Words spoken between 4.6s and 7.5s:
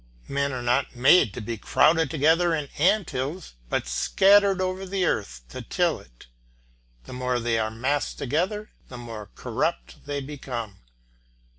the earth to till it. The more